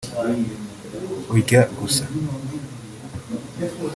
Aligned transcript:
urya 1.33 1.59
gusa 1.77 2.03